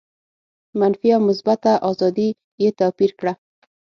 [0.79, 2.29] منفي او مثبته آزادي
[2.61, 3.33] یې توپیر کړه.